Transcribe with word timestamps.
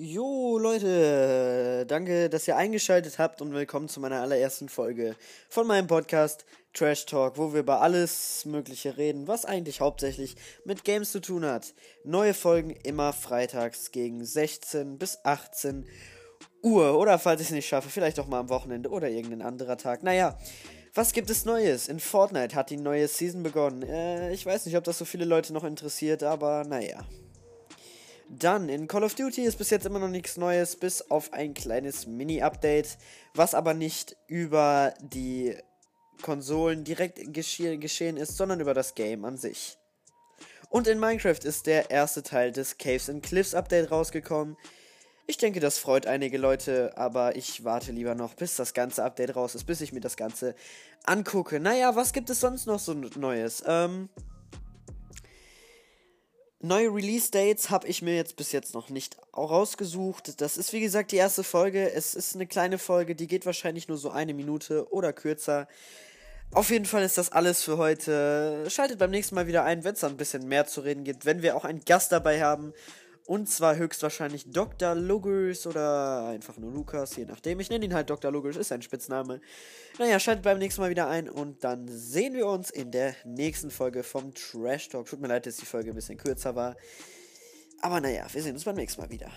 Jo, 0.00 0.58
Leute, 0.58 1.84
danke, 1.88 2.28
dass 2.28 2.46
ihr 2.46 2.56
eingeschaltet 2.56 3.18
habt 3.18 3.42
und 3.42 3.52
willkommen 3.52 3.88
zu 3.88 3.98
meiner 3.98 4.20
allerersten 4.20 4.68
Folge 4.68 5.16
von 5.48 5.66
meinem 5.66 5.88
Podcast 5.88 6.44
Trash 6.72 7.04
Talk, 7.06 7.36
wo 7.36 7.52
wir 7.52 7.58
über 7.58 7.80
alles 7.80 8.44
Mögliche 8.44 8.96
reden, 8.96 9.26
was 9.26 9.44
eigentlich 9.44 9.80
hauptsächlich 9.80 10.36
mit 10.64 10.84
Games 10.84 11.10
zu 11.10 11.20
tun 11.20 11.44
hat. 11.44 11.74
Neue 12.04 12.32
Folgen 12.32 12.70
immer 12.84 13.12
freitags 13.12 13.90
gegen 13.90 14.24
16 14.24 14.98
bis 14.98 15.18
18 15.24 15.84
Uhr 16.62 16.96
oder 16.96 17.18
falls 17.18 17.40
ich 17.40 17.48
es 17.48 17.52
nicht 17.52 17.66
schaffe, 17.66 17.88
vielleicht 17.88 18.20
auch 18.20 18.28
mal 18.28 18.38
am 18.38 18.50
Wochenende 18.50 18.90
oder 18.90 19.08
irgendein 19.08 19.42
anderer 19.42 19.78
Tag. 19.78 20.04
Naja, 20.04 20.38
was 20.94 21.12
gibt 21.12 21.28
es 21.28 21.44
Neues? 21.44 21.88
In 21.88 21.98
Fortnite 21.98 22.54
hat 22.54 22.70
die 22.70 22.76
neue 22.76 23.08
Season 23.08 23.42
begonnen. 23.42 23.82
Äh, 23.82 24.32
ich 24.32 24.46
weiß 24.46 24.64
nicht, 24.66 24.76
ob 24.76 24.84
das 24.84 24.96
so 24.96 25.04
viele 25.04 25.24
Leute 25.24 25.52
noch 25.52 25.64
interessiert, 25.64 26.22
aber 26.22 26.62
naja. 26.62 27.04
Dann, 28.38 28.68
in 28.68 28.86
Call 28.86 29.02
of 29.02 29.14
Duty 29.14 29.42
ist 29.42 29.58
bis 29.58 29.70
jetzt 29.70 29.86
immer 29.86 29.98
noch 29.98 30.08
nichts 30.08 30.36
Neues, 30.36 30.76
bis 30.76 31.10
auf 31.10 31.32
ein 31.32 31.54
kleines 31.54 32.06
Mini-Update, 32.06 32.98
was 33.34 33.54
aber 33.54 33.74
nicht 33.74 34.16
über 34.28 34.94
die 35.00 35.56
Konsolen 36.22 36.84
direkt 36.84 37.32
gesche 37.32 37.78
geschehen 37.78 38.16
ist, 38.16 38.36
sondern 38.36 38.60
über 38.60 38.74
das 38.74 38.94
Game 38.94 39.24
an 39.24 39.36
sich. 39.36 39.76
Und 40.70 40.86
in 40.86 41.00
Minecraft 41.00 41.44
ist 41.44 41.66
der 41.66 41.90
erste 41.90 42.22
Teil 42.22 42.52
des 42.52 42.78
Caves 42.78 43.08
and 43.08 43.24
Cliffs 43.24 43.54
Update 43.54 43.90
rausgekommen. 43.90 44.56
Ich 45.26 45.38
denke, 45.38 45.60
das 45.60 45.78
freut 45.78 46.06
einige 46.06 46.38
Leute, 46.38 46.96
aber 46.96 47.36
ich 47.36 47.64
warte 47.64 47.92
lieber 47.92 48.14
noch, 48.14 48.34
bis 48.34 48.56
das 48.56 48.72
ganze 48.72 49.04
Update 49.04 49.36
raus 49.36 49.54
ist, 49.54 49.64
bis 49.64 49.80
ich 49.80 49.92
mir 49.92 50.00
das 50.00 50.16
Ganze 50.16 50.54
angucke. 51.04 51.60
Naja, 51.60 51.96
was 51.96 52.12
gibt 52.12 52.30
es 52.30 52.40
sonst 52.40 52.66
noch 52.66 52.78
so 52.78 52.94
Neues? 52.94 53.62
Ähm, 53.66 54.08
Neue 56.60 56.92
Release-Dates 56.92 57.70
habe 57.70 57.86
ich 57.86 58.02
mir 58.02 58.16
jetzt 58.16 58.34
bis 58.34 58.50
jetzt 58.50 58.74
noch 58.74 58.88
nicht 58.90 59.16
rausgesucht. 59.36 60.40
Das 60.40 60.56
ist 60.56 60.72
wie 60.72 60.80
gesagt 60.80 61.12
die 61.12 61.16
erste 61.16 61.44
Folge. 61.44 61.92
Es 61.92 62.16
ist 62.16 62.34
eine 62.34 62.48
kleine 62.48 62.78
Folge, 62.78 63.14
die 63.14 63.28
geht 63.28 63.46
wahrscheinlich 63.46 63.86
nur 63.86 63.96
so 63.96 64.10
eine 64.10 64.34
Minute 64.34 64.92
oder 64.92 65.12
kürzer. 65.12 65.68
Auf 66.50 66.70
jeden 66.70 66.86
Fall 66.86 67.04
ist 67.04 67.16
das 67.16 67.30
alles 67.30 67.62
für 67.62 67.78
heute. 67.78 68.64
Schaltet 68.70 68.98
beim 68.98 69.12
nächsten 69.12 69.36
Mal 69.36 69.46
wieder 69.46 69.62
ein, 69.62 69.84
wenn 69.84 69.94
es 69.94 70.02
ein 70.02 70.16
bisschen 70.16 70.48
mehr 70.48 70.66
zu 70.66 70.80
reden 70.80 71.04
gibt, 71.04 71.26
wenn 71.26 71.42
wir 71.42 71.54
auch 71.54 71.64
einen 71.64 71.84
Gast 71.84 72.10
dabei 72.10 72.42
haben. 72.42 72.72
Und 73.28 73.46
zwar 73.46 73.76
höchstwahrscheinlich 73.76 74.50
Dr. 74.50 74.94
Lugers 74.94 75.66
oder 75.66 76.28
einfach 76.28 76.56
nur 76.56 76.72
Lukas, 76.72 77.14
je 77.14 77.26
nachdem. 77.26 77.60
Ich 77.60 77.68
nenne 77.68 77.84
ihn 77.84 77.92
halt 77.92 78.08
Dr. 78.08 78.32
Lugers, 78.32 78.56
ist 78.56 78.68
sein 78.68 78.80
Spitzname. 78.80 79.42
Naja, 79.98 80.18
schaltet 80.18 80.44
beim 80.44 80.56
nächsten 80.58 80.80
Mal 80.80 80.88
wieder 80.88 81.10
ein 81.10 81.28
und 81.28 81.62
dann 81.62 81.86
sehen 81.88 82.32
wir 82.32 82.46
uns 82.46 82.70
in 82.70 82.90
der 82.90 83.14
nächsten 83.26 83.70
Folge 83.70 84.02
vom 84.02 84.32
Trash 84.32 84.88
Talk. 84.88 85.08
Tut 85.08 85.20
mir 85.20 85.28
leid, 85.28 85.44
dass 85.44 85.58
die 85.58 85.66
Folge 85.66 85.90
ein 85.90 85.94
bisschen 85.94 86.16
kürzer 86.16 86.56
war. 86.56 86.74
Aber 87.82 88.00
naja, 88.00 88.26
wir 88.32 88.42
sehen 88.42 88.54
uns 88.54 88.64
beim 88.64 88.76
nächsten 88.76 89.02
Mal 89.02 89.10
wieder. 89.10 89.30